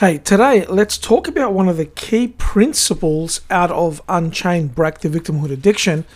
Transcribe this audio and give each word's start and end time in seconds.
Hey, 0.00 0.16
today 0.16 0.64
let's 0.64 0.96
talk 0.96 1.28
about 1.28 1.52
one 1.52 1.68
of 1.68 1.76
the 1.76 1.84
key 1.84 2.28
principles 2.28 3.42
out 3.50 3.70
of 3.70 4.00
Unchained 4.08 4.74
Break 4.74 5.00
the 5.00 5.10
Victimhood 5.10 5.50
Addiction, 5.50 6.06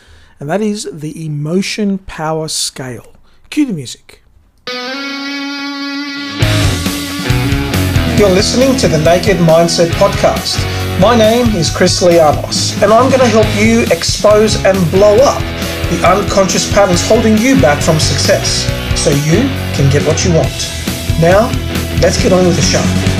and 0.40 0.48
that 0.48 0.62
is 0.62 0.88
the 0.90 1.26
emotion 1.26 1.98
power 1.98 2.48
scale. 2.48 3.12
Cue 3.50 3.66
the 3.66 3.74
music. 3.74 4.22
You're 8.18 8.30
listening 8.30 8.74
to 8.78 8.88
the 8.88 9.02
Naked 9.04 9.36
Mindset 9.36 9.90
Podcast. 10.00 10.56
My 10.98 11.14
name 11.14 11.54
is 11.54 11.68
Chris 11.68 12.02
Lianos, 12.02 12.82
and 12.82 12.90
I'm 12.90 13.10
going 13.10 13.20
to 13.20 13.26
help 13.26 13.44
you 13.54 13.82
expose 13.94 14.56
and 14.64 14.78
blow 14.92 15.16
up 15.16 15.42
the 15.90 16.00
unconscious 16.08 16.72
patterns 16.72 17.06
holding 17.06 17.36
you 17.36 17.60
back 17.60 17.82
from 17.82 18.00
success 18.00 18.64
so 18.98 19.10
you 19.10 19.46
can 19.76 19.92
get 19.92 20.02
what 20.06 20.24
you 20.24 20.32
want. 20.32 20.72
Now, 21.20 21.52
let's 22.00 22.16
get 22.22 22.32
on 22.32 22.46
with 22.46 22.56
the 22.56 22.62
show. 22.62 23.13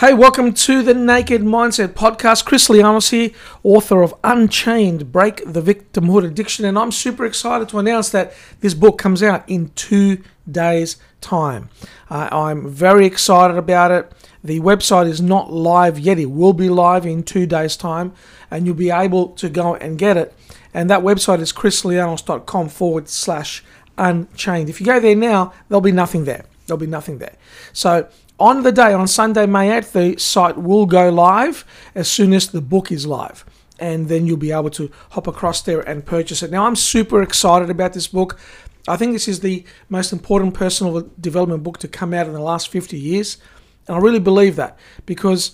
Hey, 0.00 0.14
welcome 0.14 0.54
to 0.54 0.84
the 0.84 0.94
Naked 0.94 1.42
Mindset 1.42 1.88
Podcast. 1.88 2.44
Chris 2.44 2.68
Lianos 2.68 3.10
here, 3.10 3.32
author 3.64 4.00
of 4.00 4.14
Unchained 4.22 5.10
Break 5.10 5.42
the 5.44 5.60
Victimhood 5.60 6.24
Addiction. 6.24 6.64
And 6.64 6.78
I'm 6.78 6.92
super 6.92 7.26
excited 7.26 7.68
to 7.70 7.80
announce 7.80 8.10
that 8.10 8.32
this 8.60 8.74
book 8.74 8.96
comes 8.96 9.24
out 9.24 9.42
in 9.48 9.70
two 9.70 10.22
days' 10.48 10.98
time. 11.20 11.68
Uh, 12.08 12.28
I'm 12.30 12.70
very 12.70 13.06
excited 13.06 13.56
about 13.56 13.90
it. 13.90 14.12
The 14.44 14.60
website 14.60 15.08
is 15.08 15.20
not 15.20 15.52
live 15.52 15.98
yet, 15.98 16.20
it 16.20 16.26
will 16.26 16.52
be 16.52 16.68
live 16.68 17.04
in 17.04 17.24
two 17.24 17.44
days' 17.44 17.76
time, 17.76 18.12
and 18.52 18.66
you'll 18.66 18.76
be 18.76 18.90
able 18.90 19.30
to 19.30 19.48
go 19.48 19.74
and 19.74 19.98
get 19.98 20.16
it. 20.16 20.32
And 20.72 20.88
that 20.90 21.00
website 21.00 21.40
is 21.40 21.52
chrislianos.com 21.52 22.68
forward 22.68 23.08
slash 23.08 23.64
unchained. 23.98 24.70
If 24.70 24.78
you 24.78 24.86
go 24.86 25.00
there 25.00 25.16
now, 25.16 25.52
there'll 25.68 25.80
be 25.80 25.90
nothing 25.90 26.24
there. 26.24 26.44
There'll 26.68 26.78
be 26.78 26.86
nothing 26.86 27.18
there. 27.18 27.34
So 27.72 28.08
on 28.38 28.62
the 28.62 28.72
day, 28.72 28.92
on 28.92 29.08
Sunday, 29.08 29.46
May 29.46 29.68
8th, 29.68 29.92
the 29.92 30.20
site 30.20 30.56
will 30.56 30.86
go 30.86 31.10
live 31.10 31.64
as 31.94 32.10
soon 32.10 32.32
as 32.32 32.48
the 32.48 32.60
book 32.60 32.92
is 32.92 33.06
live. 33.06 33.44
And 33.80 34.08
then 34.08 34.26
you'll 34.26 34.36
be 34.36 34.52
able 34.52 34.70
to 34.70 34.90
hop 35.10 35.26
across 35.26 35.62
there 35.62 35.80
and 35.80 36.04
purchase 36.04 36.42
it. 36.42 36.50
Now, 36.50 36.66
I'm 36.66 36.76
super 36.76 37.22
excited 37.22 37.70
about 37.70 37.92
this 37.92 38.08
book. 38.08 38.38
I 38.86 38.96
think 38.96 39.12
this 39.12 39.28
is 39.28 39.40
the 39.40 39.64
most 39.88 40.12
important 40.12 40.54
personal 40.54 41.08
development 41.20 41.62
book 41.62 41.78
to 41.78 41.88
come 41.88 42.14
out 42.14 42.26
in 42.26 42.32
the 42.32 42.40
last 42.40 42.68
50 42.68 42.98
years. 42.98 43.38
And 43.86 43.96
I 43.96 44.00
really 44.00 44.18
believe 44.20 44.56
that 44.56 44.78
because 45.06 45.52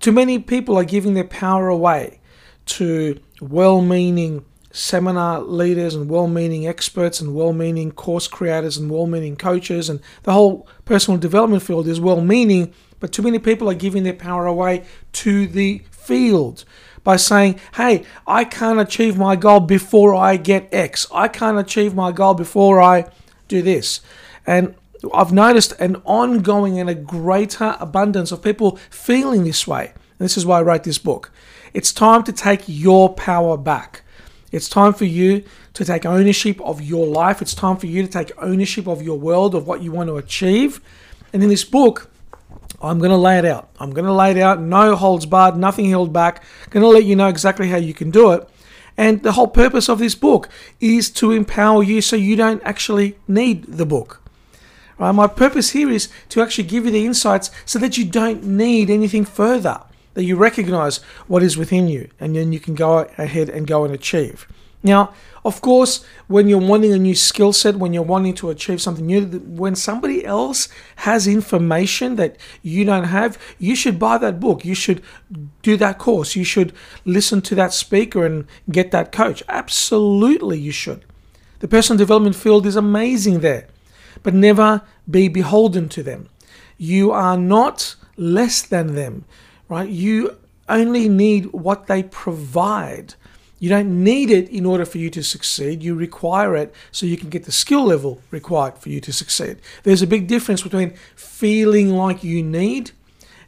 too 0.00 0.12
many 0.12 0.38
people 0.38 0.76
are 0.76 0.84
giving 0.84 1.14
their 1.14 1.24
power 1.24 1.68
away 1.68 2.20
to 2.66 3.20
well 3.40 3.80
meaning 3.80 4.44
seminar 4.76 5.40
leaders 5.40 5.94
and 5.94 6.10
well 6.10 6.26
meaning 6.26 6.66
experts 6.66 7.20
and 7.20 7.34
well 7.34 7.52
meaning 7.52 7.90
course 7.90 8.28
creators 8.28 8.76
and 8.76 8.90
well 8.90 9.06
meaning 9.06 9.36
coaches. 9.36 9.88
And 9.88 10.00
the 10.24 10.32
whole 10.32 10.68
personal 10.84 11.18
development 11.18 11.62
field 11.62 11.88
is 11.88 12.00
well 12.00 12.20
meaning, 12.20 12.74
but 13.00 13.12
too 13.12 13.22
many 13.22 13.38
people 13.38 13.70
are 13.70 13.74
giving 13.74 14.02
their 14.02 14.12
power 14.12 14.46
away 14.46 14.84
to 15.12 15.46
the 15.46 15.82
field 15.90 16.64
by 17.04 17.16
saying, 17.16 17.58
hey, 17.74 18.04
I 18.26 18.44
can't 18.44 18.80
achieve 18.80 19.16
my 19.16 19.36
goal 19.36 19.60
before 19.60 20.14
I 20.14 20.36
get 20.36 20.68
X. 20.72 21.06
I 21.12 21.28
can't 21.28 21.58
achieve 21.58 21.94
my 21.94 22.12
goal 22.12 22.34
before 22.34 22.80
I 22.80 23.08
do 23.48 23.62
this. 23.62 24.00
And 24.46 24.74
I've 25.14 25.32
noticed 25.32 25.72
an 25.78 25.96
ongoing 26.04 26.78
and 26.78 26.90
a 26.90 26.94
greater 26.94 27.76
abundance 27.80 28.32
of 28.32 28.42
people 28.42 28.76
feeling 28.90 29.44
this 29.44 29.66
way. 29.66 29.92
And 30.18 30.24
this 30.24 30.36
is 30.36 30.44
why 30.44 30.58
I 30.58 30.62
wrote 30.62 30.84
this 30.84 30.98
book. 30.98 31.32
It's 31.72 31.92
time 31.92 32.24
to 32.24 32.32
take 32.32 32.64
your 32.66 33.14
power 33.14 33.56
back. 33.56 34.02
It's 34.56 34.70
time 34.70 34.94
for 34.94 35.04
you 35.04 35.44
to 35.74 35.84
take 35.84 36.06
ownership 36.06 36.58
of 36.62 36.80
your 36.80 37.06
life. 37.06 37.42
It's 37.42 37.52
time 37.52 37.76
for 37.76 37.86
you 37.86 38.02
to 38.02 38.08
take 38.08 38.32
ownership 38.38 38.88
of 38.88 39.02
your 39.02 39.18
world, 39.18 39.54
of 39.54 39.66
what 39.66 39.82
you 39.82 39.92
want 39.92 40.08
to 40.08 40.16
achieve. 40.16 40.80
And 41.34 41.42
in 41.42 41.50
this 41.50 41.62
book, 41.62 42.10
I'm 42.80 42.98
going 42.98 43.10
to 43.10 43.18
lay 43.18 43.38
it 43.38 43.44
out. 43.44 43.68
I'm 43.78 43.90
going 43.90 44.06
to 44.06 44.12
lay 44.12 44.30
it 44.30 44.38
out, 44.38 44.58
no 44.60 44.96
holds 44.96 45.26
barred, 45.26 45.58
nothing 45.58 45.90
held 45.90 46.10
back. 46.12 46.42
I'm 46.64 46.70
going 46.70 46.82
to 46.82 46.88
let 46.88 47.04
you 47.04 47.16
know 47.16 47.28
exactly 47.28 47.68
how 47.68 47.76
you 47.76 47.92
can 47.92 48.10
do 48.10 48.32
it. 48.32 48.48
And 48.96 49.22
the 49.22 49.32
whole 49.32 49.46
purpose 49.46 49.90
of 49.90 49.98
this 49.98 50.14
book 50.14 50.48
is 50.80 51.10
to 51.10 51.32
empower 51.32 51.82
you 51.82 52.00
so 52.00 52.16
you 52.16 52.34
don't 52.34 52.62
actually 52.64 53.18
need 53.28 53.64
the 53.64 53.84
book. 53.84 54.22
Right? 54.98 55.12
My 55.12 55.26
purpose 55.26 55.70
here 55.70 55.90
is 55.90 56.08
to 56.30 56.40
actually 56.40 56.64
give 56.64 56.86
you 56.86 56.90
the 56.90 57.04
insights 57.04 57.50
so 57.66 57.78
that 57.78 57.98
you 57.98 58.06
don't 58.06 58.42
need 58.42 58.88
anything 58.88 59.26
further 59.26 59.82
that 60.16 60.24
you 60.24 60.34
recognize 60.34 60.96
what 61.28 61.42
is 61.42 61.58
within 61.58 61.88
you, 61.88 62.08
and 62.18 62.34
then 62.34 62.50
you 62.50 62.58
can 62.58 62.74
go 62.74 63.00
ahead 63.18 63.50
and 63.50 63.66
go 63.66 63.84
and 63.84 63.94
achieve. 63.94 64.48
Now, 64.82 65.12
of 65.44 65.60
course, 65.60 66.06
when 66.26 66.48
you're 66.48 66.58
wanting 66.58 66.94
a 66.94 66.98
new 66.98 67.14
skill 67.14 67.52
set, 67.52 67.76
when 67.76 67.92
you're 67.92 68.02
wanting 68.02 68.32
to 68.36 68.48
achieve 68.48 68.80
something 68.80 69.04
new, 69.04 69.26
when 69.26 69.74
somebody 69.74 70.24
else 70.24 70.70
has 70.96 71.26
information 71.26 72.16
that 72.16 72.38
you 72.62 72.86
don't 72.86 73.04
have, 73.04 73.36
you 73.58 73.76
should 73.76 73.98
buy 73.98 74.16
that 74.16 74.40
book. 74.40 74.64
You 74.64 74.74
should 74.74 75.02
do 75.60 75.76
that 75.76 75.98
course. 75.98 76.34
You 76.34 76.44
should 76.44 76.72
listen 77.04 77.42
to 77.42 77.54
that 77.56 77.74
speaker 77.74 78.24
and 78.24 78.46
get 78.70 78.92
that 78.92 79.12
coach. 79.12 79.42
Absolutely, 79.50 80.58
you 80.58 80.72
should. 80.72 81.04
The 81.58 81.68
personal 81.68 81.98
development 81.98 82.36
field 82.36 82.64
is 82.64 82.76
amazing 82.76 83.40
there, 83.40 83.66
but 84.22 84.32
never 84.32 84.80
be 85.10 85.28
beholden 85.28 85.90
to 85.90 86.02
them. 86.02 86.30
You 86.78 87.10
are 87.12 87.36
not 87.36 87.96
less 88.16 88.62
than 88.62 88.94
them 88.94 89.26
right? 89.68 89.88
You 89.88 90.36
only 90.68 91.08
need 91.08 91.46
what 91.46 91.86
they 91.86 92.02
provide. 92.02 93.14
You 93.58 93.70
don't 93.70 94.04
need 94.04 94.30
it 94.30 94.48
in 94.50 94.66
order 94.66 94.84
for 94.84 94.98
you 94.98 95.08
to 95.10 95.22
succeed. 95.22 95.82
You 95.82 95.94
require 95.94 96.56
it 96.56 96.74
so 96.92 97.06
you 97.06 97.16
can 97.16 97.30
get 97.30 97.44
the 97.44 97.52
skill 97.52 97.84
level 97.84 98.20
required 98.30 98.78
for 98.78 98.90
you 98.90 99.00
to 99.00 99.12
succeed. 99.12 99.58
There's 99.82 100.02
a 100.02 100.06
big 100.06 100.26
difference 100.26 100.62
between 100.62 100.90
feeling 101.14 101.90
like 101.90 102.22
you 102.22 102.42
need 102.42 102.90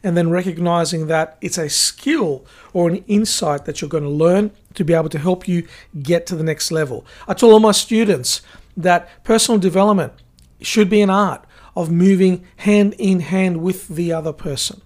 and 0.03 0.17
then 0.17 0.31
recognizing 0.31 1.09
that 1.09 1.37
it's 1.41 1.59
a 1.59 1.69
skill 1.69 2.47
or 2.73 2.89
an 2.89 3.05
insight 3.09 3.65
that 3.65 3.81
you're 3.81 3.89
going 3.89 4.05
to 4.05 4.09
learn 4.09 4.51
to 4.75 4.85
be 4.85 4.95
able 4.95 5.09
to 5.09 5.19
help 5.19 5.49
you 5.49 5.67
get 6.03 6.27
to 6.27 6.37
the 6.37 6.45
next 6.45 6.71
level. 6.71 7.05
I 7.27 7.35
tell 7.35 7.51
all 7.51 7.61
my 7.61 7.73
students 7.73 8.41
that 8.77 9.09
personal 9.25 9.59
development 9.59 10.13
should 10.61 10.89
be 10.89 11.03
an 11.03 11.11
art 11.11 11.45
of 11.77 11.91
moving 11.91 12.47
hand 12.59 12.95
in 12.99 13.21
hand 13.21 13.61
with 13.61 13.89
the 13.89 14.13
other 14.13 14.33
person. 14.33 14.81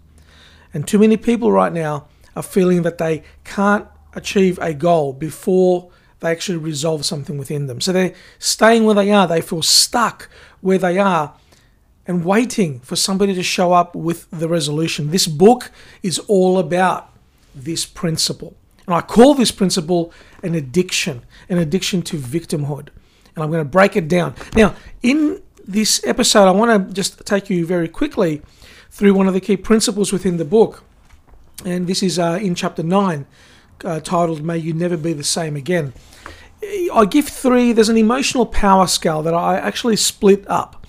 And 0.74 0.86
too 0.86 0.98
many 0.98 1.16
people 1.16 1.52
right 1.52 1.72
now 1.72 2.06
are 2.34 2.42
feeling 2.42 2.82
that 2.82 2.98
they 2.98 3.22
can't 3.44 3.86
achieve 4.14 4.58
a 4.60 4.74
goal 4.74 5.12
before 5.12 5.90
they 6.20 6.30
actually 6.30 6.58
resolve 6.58 7.04
something 7.04 7.36
within 7.36 7.66
them. 7.66 7.80
So 7.80 7.92
they're 7.92 8.14
staying 8.38 8.84
where 8.84 8.94
they 8.94 9.10
are, 9.10 9.26
they 9.26 9.40
feel 9.40 9.62
stuck 9.62 10.28
where 10.60 10.78
they 10.78 10.98
are 10.98 11.34
and 12.06 12.24
waiting 12.24 12.80
for 12.80 12.96
somebody 12.96 13.34
to 13.34 13.42
show 13.42 13.72
up 13.72 13.94
with 13.94 14.28
the 14.30 14.48
resolution. 14.48 15.10
This 15.10 15.26
book 15.26 15.70
is 16.02 16.18
all 16.20 16.58
about 16.58 17.10
this 17.54 17.84
principle. 17.84 18.54
And 18.86 18.94
I 18.94 19.00
call 19.00 19.34
this 19.34 19.50
principle 19.50 20.12
an 20.42 20.54
addiction, 20.54 21.24
an 21.48 21.58
addiction 21.58 22.02
to 22.02 22.18
victimhood. 22.18 22.88
And 23.34 23.44
I'm 23.44 23.50
going 23.50 23.64
to 23.64 23.70
break 23.70 23.96
it 23.96 24.08
down. 24.08 24.34
Now, 24.56 24.74
in 25.02 25.42
this 25.66 26.04
episode, 26.04 26.48
I 26.48 26.50
want 26.50 26.88
to 26.88 26.94
just 26.94 27.24
take 27.24 27.48
you 27.48 27.64
very 27.64 27.88
quickly 27.88 28.42
through 28.92 29.14
one 29.14 29.26
of 29.26 29.32
the 29.32 29.40
key 29.40 29.56
principles 29.56 30.12
within 30.12 30.36
the 30.36 30.44
book. 30.44 30.84
And 31.64 31.86
this 31.86 32.02
is 32.02 32.18
uh, 32.18 32.38
in 32.42 32.54
chapter 32.54 32.82
9, 32.82 33.26
uh, 33.84 34.00
titled 34.00 34.44
May 34.44 34.58
You 34.58 34.74
Never 34.74 34.98
Be 34.98 35.14
the 35.14 35.24
Same 35.24 35.56
Again. 35.56 35.94
I 36.92 37.06
give 37.06 37.26
three, 37.26 37.72
there's 37.72 37.88
an 37.88 37.96
emotional 37.96 38.44
power 38.44 38.86
scale 38.86 39.22
that 39.22 39.34
I 39.34 39.56
actually 39.56 39.96
split 39.96 40.44
up. 40.46 40.86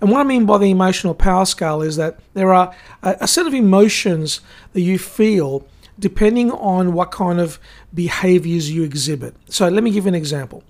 And 0.00 0.10
what 0.10 0.20
I 0.20 0.24
mean 0.24 0.46
by 0.46 0.58
the 0.58 0.70
emotional 0.70 1.14
power 1.14 1.46
scale 1.46 1.80
is 1.80 1.94
that 1.96 2.18
there 2.34 2.52
are 2.52 2.74
a, 3.02 3.16
a 3.20 3.28
set 3.28 3.46
of 3.46 3.54
emotions 3.54 4.40
that 4.72 4.82
you 4.82 4.98
feel 4.98 5.66
depending 5.98 6.50
on 6.50 6.92
what 6.92 7.12
kind 7.12 7.40
of 7.40 7.60
behaviors 7.94 8.68
you 8.70 8.82
exhibit. 8.82 9.36
So 9.48 9.68
let 9.68 9.84
me 9.84 9.92
give 9.92 10.04
you 10.04 10.08
an 10.08 10.16
example. 10.16 10.64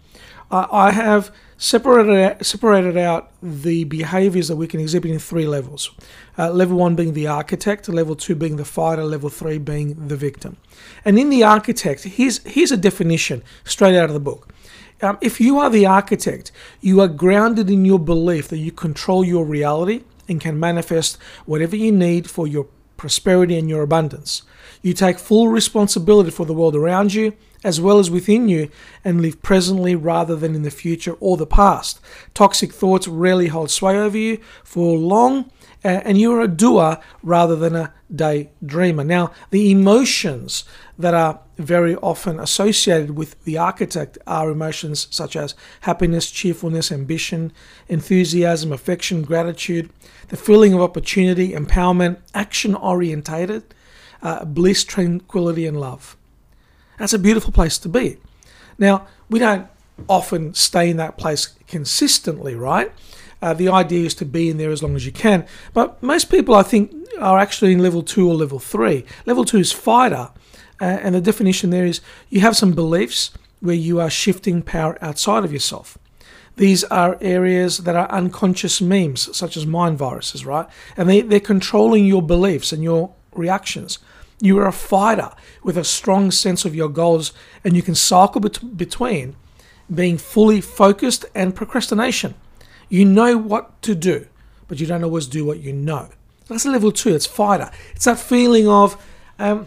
I 0.50 0.92
have 0.92 1.34
separated 1.56 2.44
separated 2.44 2.96
out 2.96 3.32
the 3.42 3.84
behaviors 3.84 4.48
that 4.48 4.56
we 4.56 4.66
can 4.66 4.80
exhibit 4.80 5.10
in 5.10 5.18
three 5.18 5.46
levels. 5.46 5.90
Uh, 6.38 6.50
level 6.50 6.76
one 6.76 6.94
being 6.94 7.14
the 7.14 7.26
architect, 7.26 7.88
level 7.88 8.14
two 8.14 8.34
being 8.34 8.56
the 8.56 8.64
fighter, 8.64 9.04
level 9.04 9.30
three 9.30 9.58
being 9.58 10.08
the 10.08 10.16
victim. 10.16 10.56
And 11.04 11.18
in 11.18 11.30
the 11.30 11.42
architect, 11.42 12.04
here's 12.04 12.38
here's 12.44 12.72
a 12.72 12.76
definition 12.76 13.42
straight 13.64 13.96
out 13.96 14.10
of 14.10 14.14
the 14.14 14.20
book. 14.20 14.52
Um, 15.02 15.18
if 15.20 15.40
you 15.40 15.58
are 15.58 15.70
the 15.70 15.86
architect, 15.86 16.52
you 16.80 17.00
are 17.00 17.08
grounded 17.08 17.68
in 17.68 17.84
your 17.84 17.98
belief 17.98 18.48
that 18.48 18.58
you 18.58 18.70
control 18.72 19.24
your 19.24 19.44
reality 19.44 20.04
and 20.28 20.40
can 20.40 20.58
manifest 20.58 21.18
whatever 21.46 21.76
you 21.76 21.92
need 21.92 22.30
for 22.30 22.46
your 22.46 22.68
prosperity 22.96 23.58
and 23.58 23.68
your 23.68 23.82
abundance. 23.82 24.42
You 24.82 24.94
take 24.94 25.18
full 25.18 25.48
responsibility 25.48 26.30
for 26.30 26.46
the 26.46 26.54
world 26.54 26.76
around 26.76 27.12
you 27.12 27.34
as 27.64 27.80
well 27.80 27.98
as 27.98 28.10
within 28.10 28.48
you 28.48 28.70
and 29.04 29.20
live 29.20 29.42
presently 29.42 29.96
rather 29.96 30.36
than 30.36 30.54
in 30.54 30.62
the 30.62 30.70
future 30.70 31.16
or 31.18 31.36
the 31.36 31.46
past. 31.46 31.98
Toxic 32.34 32.72
thoughts 32.72 33.08
rarely 33.08 33.48
hold 33.48 33.70
sway 33.70 33.98
over 33.98 34.18
you 34.18 34.38
for 34.62 34.96
long, 34.96 35.50
and 35.82 36.18
you're 36.18 36.40
a 36.40 36.48
doer 36.48 36.98
rather 37.22 37.56
than 37.56 37.74
a 37.74 37.92
daydreamer. 38.14 39.04
Now, 39.04 39.32
the 39.50 39.70
emotions 39.70 40.64
that 40.98 41.14
are 41.14 41.40
very 41.58 41.94
often 41.96 42.40
associated 42.40 43.16
with 43.16 43.42
the 43.44 43.58
architect 43.58 44.18
are 44.26 44.50
emotions 44.50 45.08
such 45.10 45.36
as 45.36 45.54
happiness, 45.82 46.30
cheerfulness, 46.30 46.90
ambition, 46.90 47.52
enthusiasm, 47.88 48.72
affection, 48.72 49.22
gratitude, 49.22 49.90
the 50.28 50.36
feeling 50.36 50.72
of 50.72 50.80
opportunity, 50.80 51.52
empowerment, 51.52 52.18
action 52.34 52.74
orientated, 52.74 53.62
uh, 54.22 54.44
bliss, 54.44 54.84
tranquility, 54.84 55.66
and 55.66 55.78
love. 55.78 56.16
That's 56.98 57.12
a 57.12 57.18
beautiful 57.18 57.52
place 57.52 57.78
to 57.78 57.88
be. 57.88 58.18
Now, 58.78 59.06
we 59.28 59.38
don't 59.38 59.66
often 60.08 60.54
stay 60.54 60.90
in 60.90 60.96
that 60.98 61.16
place 61.16 61.46
consistently, 61.66 62.54
right? 62.54 62.92
Uh, 63.40 63.54
the 63.54 63.68
idea 63.68 64.06
is 64.06 64.14
to 64.14 64.24
be 64.24 64.48
in 64.48 64.56
there 64.56 64.70
as 64.70 64.82
long 64.82 64.96
as 64.96 65.04
you 65.04 65.12
can. 65.12 65.46
But 65.72 66.02
most 66.02 66.30
people, 66.30 66.54
I 66.54 66.62
think, 66.62 66.92
are 67.20 67.38
actually 67.38 67.72
in 67.72 67.80
level 67.80 68.02
two 68.02 68.28
or 68.28 68.34
level 68.34 68.58
three. 68.58 69.04
Level 69.26 69.44
two 69.44 69.58
is 69.58 69.72
fighter, 69.72 70.30
uh, 70.80 70.84
and 70.84 71.14
the 71.14 71.20
definition 71.20 71.70
there 71.70 71.86
is 71.86 72.00
you 72.30 72.40
have 72.40 72.56
some 72.56 72.72
beliefs 72.72 73.30
where 73.60 73.74
you 73.74 74.00
are 74.00 74.10
shifting 74.10 74.62
power 74.62 74.98
outside 75.00 75.44
of 75.44 75.52
yourself. 75.52 75.98
These 76.56 76.84
are 76.84 77.18
areas 77.20 77.78
that 77.78 77.96
are 77.96 78.10
unconscious 78.10 78.80
memes, 78.80 79.36
such 79.36 79.56
as 79.56 79.66
mind 79.66 79.98
viruses, 79.98 80.46
right? 80.46 80.66
And 80.96 81.08
they, 81.08 81.20
they're 81.20 81.40
controlling 81.40 82.06
your 82.06 82.22
beliefs 82.22 82.72
and 82.72 82.82
your 82.82 83.12
reactions. 83.32 83.98
You 84.40 84.58
are 84.58 84.66
a 84.66 84.72
fighter 84.72 85.30
with 85.62 85.76
a 85.78 85.84
strong 85.84 86.30
sense 86.30 86.64
of 86.64 86.74
your 86.74 86.88
goals, 86.88 87.32
and 87.62 87.76
you 87.76 87.82
can 87.82 87.94
cycle 87.94 88.40
bet- 88.40 88.76
between 88.76 89.36
being 89.92 90.18
fully 90.18 90.60
focused 90.60 91.24
and 91.34 91.54
procrastination. 91.54 92.34
You 92.88 93.04
know 93.04 93.36
what 93.36 93.80
to 93.82 93.94
do, 93.94 94.26
but 94.68 94.80
you 94.80 94.86
don't 94.86 95.04
always 95.04 95.26
do 95.26 95.44
what 95.44 95.60
you 95.60 95.72
know. 95.72 96.08
That's 96.48 96.66
level 96.66 96.92
two. 96.92 97.14
It's 97.14 97.26
fighter. 97.26 97.70
It's 97.94 98.04
that 98.04 98.18
feeling 98.18 98.68
of, 98.68 99.02
um, 99.38 99.66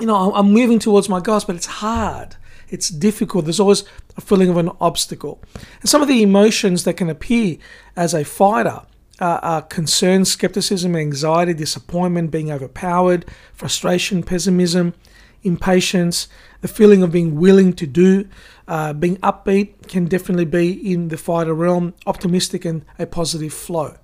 you 0.00 0.06
know, 0.06 0.34
I'm 0.34 0.52
moving 0.52 0.78
towards 0.78 1.08
my 1.08 1.20
goals, 1.20 1.44
but 1.44 1.56
it's 1.56 1.66
hard. 1.66 2.36
It's 2.68 2.88
difficult. 2.88 3.44
There's 3.44 3.60
always 3.60 3.84
a 4.16 4.20
feeling 4.20 4.48
of 4.48 4.56
an 4.56 4.70
obstacle. 4.80 5.40
And 5.80 5.88
some 5.88 6.02
of 6.02 6.08
the 6.08 6.22
emotions 6.22 6.84
that 6.84 6.94
can 6.94 7.08
appear 7.08 7.58
as 7.96 8.14
a 8.14 8.24
fighter 8.24 8.82
uh, 9.22 9.38
are 9.40 9.62
concern, 9.62 10.24
skepticism, 10.24 10.96
anxiety, 10.96 11.54
disappointment, 11.54 12.32
being 12.32 12.50
overpowered, 12.50 13.24
frustration, 13.54 14.20
pessimism, 14.20 14.94
impatience, 15.44 16.26
the 16.60 16.66
feeling 16.66 17.04
of 17.04 17.12
being 17.12 17.36
willing 17.36 17.72
to 17.72 17.86
do, 17.86 18.28
uh, 18.66 18.92
being 18.92 19.16
upbeat 19.18 19.86
can 19.86 20.06
definitely 20.06 20.44
be 20.44 20.92
in 20.92 21.06
the 21.06 21.16
fighter 21.16 21.54
realm, 21.54 21.94
optimistic 22.04 22.64
and 22.64 22.84
a 22.98 23.06
positive 23.06 23.54
flow. 23.54 23.96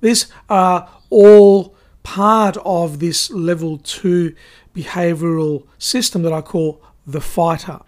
These 0.00 0.26
are 0.50 0.88
all 1.08 1.76
part 2.02 2.56
of 2.64 2.98
this 2.98 3.30
level 3.30 3.78
two 3.78 4.34
behavioral 4.74 5.68
system 5.78 6.22
that 6.22 6.32
I 6.32 6.40
call 6.40 6.82
the 7.06 7.20
fighter. 7.20 7.78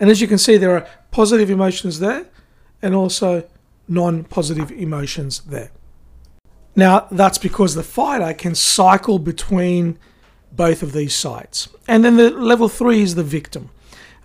And 0.00 0.08
as 0.08 0.22
you 0.22 0.26
can 0.26 0.38
see, 0.38 0.56
there 0.56 0.74
are 0.74 0.88
positive 1.10 1.50
emotions 1.50 1.98
there 1.98 2.24
and 2.80 2.94
also 2.94 3.46
non 3.86 4.24
positive 4.24 4.70
emotions 4.72 5.40
there. 5.40 5.70
Now, 6.78 7.08
that's 7.10 7.38
because 7.38 7.74
the 7.74 7.82
fighter 7.82 8.32
can 8.32 8.54
cycle 8.54 9.18
between 9.18 9.98
both 10.52 10.84
of 10.84 10.92
these 10.92 11.12
sites. 11.12 11.68
And 11.88 12.04
then 12.04 12.16
the 12.16 12.30
level 12.30 12.68
three 12.68 13.02
is 13.02 13.16
the 13.16 13.24
victim. 13.24 13.70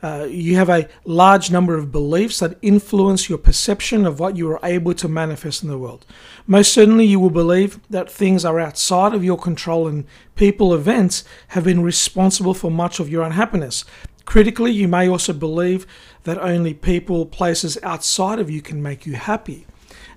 Uh, 0.03 0.27
you 0.29 0.55
have 0.55 0.69
a 0.69 0.87
large 1.03 1.49
number 1.49 1.75
of 1.75 1.91
beliefs 1.91 2.37
that 2.41 2.59
influence 2.61 3.27
your 3.27 3.39
perception 3.39 4.05
of 4.05 4.19
what 4.19 4.37
you 4.37 4.51
are 4.51 4.59
able 4.61 4.93
to 4.93 5.07
manifest 5.07 5.63
in 5.63 5.69
the 5.69 5.79
world. 5.79 6.05
Most 6.45 6.71
certainly, 6.71 7.05
you 7.05 7.19
will 7.19 7.31
believe 7.31 7.79
that 7.89 8.11
things 8.11 8.45
are 8.45 8.59
outside 8.59 9.15
of 9.15 9.23
your 9.23 9.39
control 9.39 9.87
and 9.87 10.05
people, 10.35 10.75
events 10.75 11.23
have 11.47 11.63
been 11.63 11.81
responsible 11.81 12.53
for 12.53 12.69
much 12.69 12.99
of 12.99 13.09
your 13.09 13.23
unhappiness. 13.23 13.83
Critically, 14.25 14.71
you 14.71 14.87
may 14.87 15.09
also 15.09 15.33
believe 15.33 15.87
that 16.25 16.37
only 16.37 16.75
people, 16.75 17.25
places 17.25 17.79
outside 17.81 18.37
of 18.37 18.51
you 18.51 18.61
can 18.61 18.83
make 18.83 19.07
you 19.07 19.15
happy. 19.15 19.65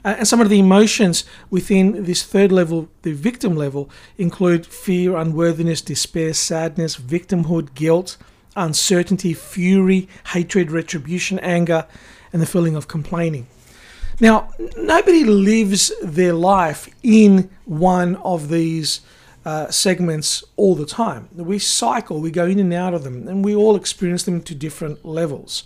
Uh, 0.06 0.14
and 0.18 0.28
some 0.28 0.40
of 0.40 0.48
the 0.48 0.60
emotions 0.60 1.24
within 1.50 2.04
this 2.04 2.22
third 2.22 2.52
level, 2.52 2.88
the 3.02 3.12
victim 3.12 3.56
level, 3.56 3.90
include 4.16 4.64
fear, 4.64 5.16
unworthiness, 5.16 5.82
despair, 5.82 6.32
sadness, 6.32 6.96
victimhood, 6.96 7.74
guilt, 7.74 8.16
uncertainty, 8.54 9.34
fury, 9.34 10.08
hatred, 10.28 10.70
retribution, 10.70 11.40
anger, 11.40 11.86
and 12.32 12.40
the 12.40 12.46
feeling 12.46 12.76
of 12.76 12.86
complaining. 12.86 13.48
Now, 14.20 14.50
nobody 14.76 15.24
lives 15.24 15.90
their 16.00 16.32
life 16.32 16.88
in 17.02 17.50
one 17.64 18.14
of 18.16 18.48
these 18.48 19.00
uh, 19.44 19.72
segments 19.72 20.44
all 20.54 20.76
the 20.76 20.86
time. 20.86 21.28
We 21.34 21.58
cycle, 21.58 22.20
we 22.20 22.30
go 22.30 22.46
in 22.46 22.60
and 22.60 22.72
out 22.72 22.94
of 22.94 23.02
them, 23.02 23.26
and 23.26 23.44
we 23.44 23.56
all 23.56 23.74
experience 23.74 24.22
them 24.22 24.40
to 24.42 24.54
different 24.54 25.04
levels. 25.04 25.64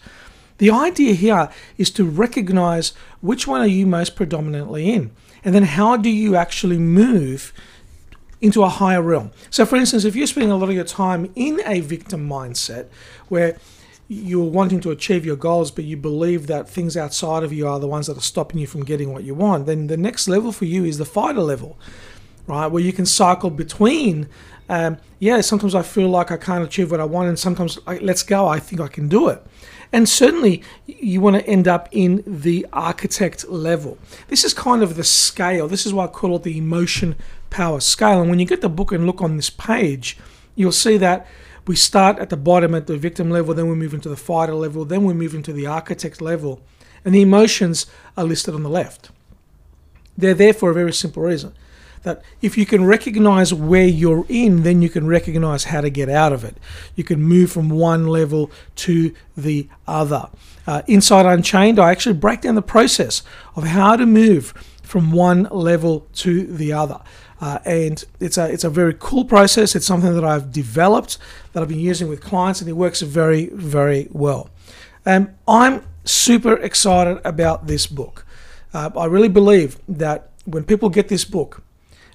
The 0.61 0.71
idea 0.71 1.15
here 1.15 1.49
is 1.79 1.91
to 1.93 2.05
recognize 2.05 2.93
which 3.23 3.47
one 3.47 3.63
are 3.63 3.67
you 3.67 3.87
most 3.87 4.15
predominantly 4.15 4.91
in, 4.91 5.11
and 5.43 5.55
then 5.55 5.63
how 5.63 5.97
do 5.97 6.11
you 6.11 6.37
actually 6.37 6.77
move 6.77 7.55
into 8.43 8.63
a 8.63 8.69
higher 8.69 9.01
realm. 9.01 9.31
So, 9.49 9.65
for 9.65 9.77
instance, 9.77 10.05
if 10.05 10.15
you're 10.15 10.27
spending 10.27 10.51
a 10.51 10.57
lot 10.57 10.69
of 10.69 10.75
your 10.75 10.85
time 10.85 11.31
in 11.35 11.63
a 11.65 11.81
victim 11.81 12.29
mindset 12.29 12.89
where 13.29 13.59
you're 14.07 14.51
wanting 14.51 14.81
to 14.81 14.91
achieve 14.91 15.25
your 15.25 15.37
goals, 15.37 15.71
but 15.71 15.85
you 15.85 15.97
believe 15.97 16.47
that 16.49 16.69
things 16.69 16.95
outside 16.95 17.43
of 17.43 17.55
you 17.55 17.67
are 17.67 17.81
the 17.81 17.87
ones 17.87 18.07
that 18.07 18.19
are 18.19 18.23
stopping 18.23 18.61
you 18.61 18.67
from 18.67 18.85
getting 18.85 19.15
what 19.15 19.25
you 19.25 19.35
want, 19.35 19.65
then 19.65 19.87
the 19.87 19.97
next 19.97 20.29
level 20.29 20.53
for 20.53 20.67
you 20.67 20.85
is 20.85 20.99
the 20.99 21.07
fighter 21.07 21.41
level, 21.41 21.79
right? 22.47 22.67
Where 22.67 22.83
you 22.83 22.93
can 22.93 23.07
cycle 23.07 23.49
between, 23.49 24.29
um, 24.69 24.99
yeah, 25.21 25.41
sometimes 25.41 25.75
I 25.75 25.81
feel 25.83 26.09
like 26.09 26.31
I 26.31 26.37
can't 26.37 26.65
achieve 26.65 26.91
what 26.91 27.01
I 27.01 27.05
want, 27.05 27.29
and 27.29 27.39
sometimes 27.39 27.79
let's 27.87 28.23
go, 28.23 28.47
I 28.47 28.59
think 28.59 28.81
I 28.81 28.89
can 28.89 29.09
do 29.09 29.29
it. 29.29 29.43
And 29.93 30.09
certainly, 30.09 30.63
you 30.87 31.21
want 31.21 31.37
to 31.37 31.47
end 31.47 31.67
up 31.67 31.89
in 31.91 32.23
the 32.27 32.67
architect 32.73 33.49
level. 33.49 33.99
This 34.29 34.45
is 34.45 34.55
kind 34.55 34.83
of 34.83 34.95
the 34.95 35.03
scale. 35.03 35.67
This 35.67 35.85
is 35.85 35.93
why 35.93 36.05
I 36.05 36.09
call 36.09 36.37
it 36.37 36.45
the 36.45 36.57
emotion 36.57 37.17
power 37.51 37.81
scale. 37.81 38.21
And 38.21 38.31
when 38.31 38.39
you 38.39 38.47
get 38.47 38.61
the 38.61 38.69
book 38.69 38.93
and 38.93 39.05
look 39.05 39.21
on 39.21 39.37
this 39.37 39.51
page, 39.51 40.17
you'll 40.55 40.71
see 40.71 40.97
that 40.99 41.27
we 41.67 41.77
start 41.77 42.19
at 42.19 42.31
the 42.31 42.37
bottom 42.37 42.75
at 42.75 42.87
the 42.87 42.97
victim 42.97 43.31
level, 43.31 43.55
then 43.55 43.69
we 43.69 43.75
move 43.75 43.95
into 43.95 44.09
the 44.09 44.17
fighter 44.17 44.55
level, 44.55 44.85
then 44.85 45.05
we 45.05 45.15
move 45.15 45.35
into 45.35 45.53
the 45.53 45.67
architect 45.67 46.21
level. 46.21 46.61
And 47.05 47.15
the 47.15 47.23
emotions 47.23 47.87
are 48.17 48.25
listed 48.25 48.55
on 48.55 48.63
the 48.63 48.71
left. 48.71 49.11
They're 50.17 50.35
there 50.35 50.53
for 50.53 50.71
a 50.71 50.75
very 50.75 50.93
simple 50.93 51.23
reason 51.23 51.55
that 52.03 52.23
if 52.41 52.57
you 52.57 52.67
can 52.67 52.85
recognize 52.85 53.53
where 53.53 53.87
you're 53.87 54.25
in, 54.29 54.63
then 54.63 54.83
you 54.83 54.89
can 54.89 55.07
recognize 55.07 55.65
how 55.65 55.81
to 55.81 55.91
get 55.91 56.09
out 56.09 56.33
of 56.33 56.45
it. 56.45 56.57
You 56.97 57.05
can 57.05 57.23
move 57.23 57.53
from 57.53 57.69
one 57.69 58.07
level 58.07 58.51
to 58.77 59.15
the 59.37 59.69
other. 59.87 60.29
Uh, 60.67 60.83
Inside 60.87 61.27
Unchained, 61.27 61.79
I 61.79 61.91
actually 61.91 62.15
break 62.15 62.43
down 62.43 62.55
the 62.55 62.63
process 62.63 63.23
of 63.55 63.65
how 63.65 63.97
to 63.97 64.07
move 64.07 64.55
from 64.83 65.13
one 65.13 65.45
level 65.51 66.07
to 66.15 66.45
the 66.47 66.73
other. 66.73 67.01
Uh, 67.41 67.59
and 67.65 68.05
it's 68.19 68.37
a 68.37 68.53
it's 68.53 68.65
a 68.65 68.71
very 68.71 68.95
cool 68.99 69.25
process. 69.25 69.75
It's 69.75 69.87
something 69.87 70.15
that 70.15 70.25
I've 70.25 70.53
developed 70.53 71.17
that 71.53 71.63
I've 71.63 71.69
been 71.69 71.81
using 71.81 72.09
with 72.09 72.21
clients, 72.21 72.61
and 72.61 72.69
it 72.69 72.75
works 72.75 73.01
very 73.01 73.47
very 73.47 74.09
well. 74.11 74.51
Um, 75.07 75.31
I'm 75.49 75.87
super 76.05 76.55
excited 76.55 77.21
about 77.25 77.67
this 77.67 77.87
book. 77.87 78.27
Uh, 78.75 78.91
I 78.95 79.07
really 79.07 79.29
believe 79.29 79.79
that 79.89 80.31
when 80.45 80.65
people 80.65 80.91
get 80.91 81.09
this 81.09 81.25
book, 81.25 81.63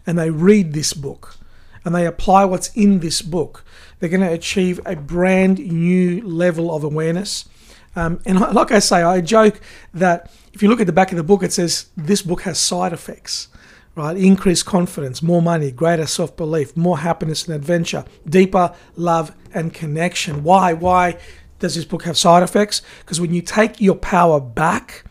and 0.06 0.18
they 0.18 0.30
read 0.30 0.74
this 0.74 0.94
book 0.94 1.38
and 1.84 1.94
they 1.94 2.06
apply 2.06 2.46
what's 2.46 2.70
in 2.76 3.00
this 3.00 3.22
book, 3.22 3.64
they're 4.00 4.10
going 4.10 4.22
to 4.22 4.32
achieve 4.32 4.80
a 4.86 4.96
brand 4.96 5.60
new 5.60 6.22
level 6.28 6.76
of 6.76 6.84
awareness. 6.84 7.48
Um, 7.96 8.20
and 8.26 8.40
like 8.54 8.72
I 8.72 8.80
say, 8.80 9.04
I 9.04 9.22
joke 9.22 9.62
that 9.94 10.32
if 10.54 10.64
you 10.64 10.70
look 10.70 10.82
at 10.82 10.88
the 10.88 10.94
back 10.94 11.12
of 11.12 11.18
the 11.18 11.24
book, 11.24 11.44
it 11.44 11.54
says 11.54 11.88
this 11.96 12.22
book 12.22 12.42
has 12.42 12.60
side 12.60 12.92
effects, 12.92 13.50
right? 13.96 14.18
Increased 14.18 14.66
confidence, 14.66 15.22
more 15.22 15.42
money, 15.42 15.72
greater 15.72 16.08
self 16.08 16.36
belief, 16.36 16.76
more 16.76 17.00
happiness 17.00 17.46
and 17.46 17.56
adventure, 17.56 18.04
deeper 18.28 18.74
love 18.96 19.36
and 19.54 19.74
connection. 19.74 20.44
Why? 20.44 20.74
Why 20.74 21.18
does 21.60 21.76
this 21.76 21.86
book 21.86 22.04
have 22.04 22.18
side 22.18 22.44
effects? 22.44 22.82
Because 23.00 23.22
when 23.22 23.34
you 23.34 23.42
take 23.42 23.80
your 23.80 23.96
power 23.96 24.40
back, 24.40 25.06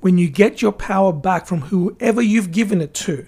when 0.00 0.18
you 0.18 0.28
get 0.28 0.60
your 0.60 0.72
power 0.72 1.12
back 1.12 1.46
from 1.46 1.62
whoever 1.62 2.20
you've 2.20 2.50
given 2.50 2.80
it 2.80 2.94
to, 2.94 3.26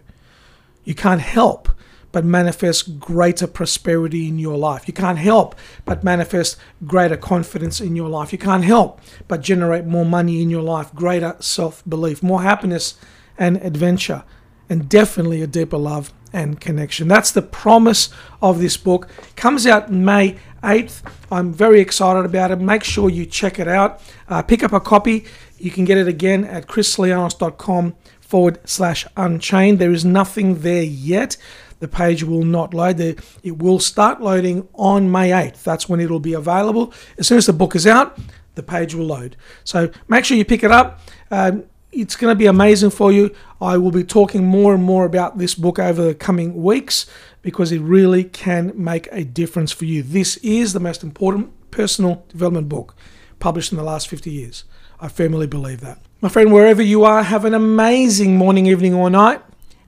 you 0.85 0.95
can't 0.95 1.21
help 1.21 1.69
but 2.13 2.25
manifest 2.25 2.99
greater 2.99 3.47
prosperity 3.47 4.27
in 4.27 4.39
your 4.39 4.59
life. 4.59 4.89
You 4.89 4.95
can't 4.95 5.19
help 5.19 5.55
but 5.85 6.03
manifest 6.03 6.57
greater 6.87 7.17
confidence 7.17 7.81
in 7.81 7.95
your 7.95 8.09
life. 8.09 8.33
You 8.33 8.39
can't 8.39 8.65
help 8.65 9.01
but 9.29 9.43
generate 9.43 9.85
more 9.85 10.05
money 10.05 10.43
in 10.43 10.51
your 10.51 10.63
life, 10.63 10.93
greater 10.95 11.37
self 11.41 11.83
belief, 11.89 12.23
more 12.23 12.43
happiness 12.43 12.95
and 13.39 13.57
adventure, 13.59 14.25
and 14.69 14.89
definitely 14.89 15.43
a 15.43 15.47
deeper 15.47 15.79
love 15.79 16.13
and 16.33 16.61
connection. 16.61 17.09
That's 17.09 17.31
the 17.31 17.43
promise 17.43 18.09
of 18.41 18.61
this 18.61 18.77
book. 18.77 19.09
Comes 19.37 19.67
out 19.67 19.91
May 19.91 20.37
8th. 20.63 21.03
I'm 21.31 21.53
very 21.53 21.81
excited 21.81 22.25
about 22.25 22.51
it. 22.51 22.61
Make 22.61 22.85
sure 22.85 23.09
you 23.11 23.27
check 23.27 23.59
it 23.59 23.67
out. 23.67 24.01
Uh, 24.29 24.43
pick 24.43 24.63
up 24.63 24.73
a 24.73 24.81
copy. 24.81 25.25
You 25.59 25.71
can 25.71 25.85
get 25.85 25.99
it 25.99 26.07
again 26.07 26.45
at 26.45 26.67
chrislianos.com 26.67 27.95
forward 28.31 28.61
slash 28.65 29.07
unchained. 29.17 29.79
There 29.79 29.93
is 29.93 30.05
nothing 30.05 30.61
there 30.61 30.83
yet. 30.85 31.37
the 31.81 31.89
page 31.89 32.23
will 32.23 32.45
not 32.45 32.75
load. 32.75 33.01
It 33.01 33.59
will 33.59 33.79
start 33.79 34.21
loading 34.21 34.69
on 34.75 35.11
May 35.11 35.31
8th. 35.31 35.63
That's 35.65 35.89
when 35.89 35.99
it'll 35.99 36.21
be 36.21 36.35
available. 36.35 36.93
As 37.19 37.27
soon 37.27 37.39
as 37.39 37.47
the 37.47 37.55
book 37.55 37.75
is 37.75 37.87
out, 37.87 38.19
the 38.55 38.63
page 38.63 38.95
will 38.95 39.07
load. 39.07 39.37
So 39.65 39.91
make 40.07 40.25
sure 40.25 40.37
you 40.37 40.45
pick 40.45 40.63
it 40.63 40.71
up. 40.71 41.01
Um, 41.31 41.65
it's 41.91 42.15
going 42.15 42.31
to 42.31 42.39
be 42.39 42.47
amazing 42.47 42.91
for 42.91 43.11
you. 43.11 43.35
I 43.61 43.77
will 43.79 43.91
be 43.91 44.05
talking 44.05 44.45
more 44.45 44.75
and 44.75 44.83
more 44.83 45.05
about 45.05 45.39
this 45.39 45.55
book 45.55 45.79
over 45.79 46.03
the 46.03 46.15
coming 46.15 46.63
weeks 46.63 47.07
because 47.43 47.73
it 47.73 47.81
really 47.81 48.25
can 48.25 48.73
make 48.77 49.09
a 49.11 49.25
difference 49.25 49.73
for 49.73 49.87
you. 49.87 50.03
This 50.03 50.37
is 50.39 50.73
the 50.73 50.81
most 50.81 51.03
important 51.03 51.51
personal 51.71 52.25
development 52.29 52.69
book 52.69 52.95
published 53.39 53.73
in 53.73 53.79
the 53.79 53.85
last 53.85 54.07
50 54.07 54.31
years. 54.31 54.65
I 55.01 55.09
firmly 55.09 55.47
believe 55.47 55.81
that. 55.81 55.99
My 56.21 56.29
friend, 56.29 56.53
wherever 56.53 56.83
you 56.83 57.05
are, 57.05 57.23
have 57.23 57.45
an 57.45 57.55
amazing 57.55 58.37
morning, 58.37 58.67
evening, 58.67 58.95
or 58.95 59.09
night, 59.09 59.41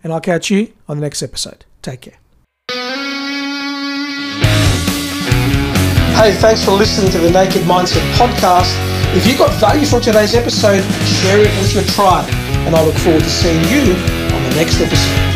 and 0.03 0.13
I'll 0.13 0.21
catch 0.21 0.51
you 0.51 0.73
on 0.89 0.97
the 0.97 1.03
next 1.03 1.23
episode. 1.23 1.65
Take 1.83 2.01
care. 2.03 2.15
Hey, 6.17 6.33
thanks 6.35 6.65
for 6.65 6.73
listening 6.73 7.11
to 7.13 7.19
the 7.19 7.31
Naked 7.31 7.63
Mindset 7.63 8.09
podcast. 8.15 8.73
If 9.17 9.27
you 9.27 9.37
got 9.37 9.51
value 9.61 9.85
from 9.85 10.01
today's 10.01 10.35
episode, 10.35 10.83
share 11.21 11.39
it 11.41 11.51
with 11.61 11.75
your 11.75 11.85
tribe, 11.85 12.29
and 12.67 12.75
I 12.75 12.85
look 12.85 12.95
forward 12.97 13.23
to 13.23 13.29
seeing 13.29 13.61
you 13.65 13.93
on 14.35 14.43
the 14.45 14.55
next 14.57 14.81
episode. 14.81 15.32